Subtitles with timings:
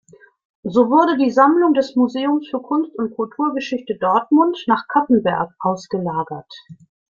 [0.63, 6.51] So wurde die Sammlung des Museums für Kunst und Kulturgeschichte Dortmund nach Cappenberg ausgelagert.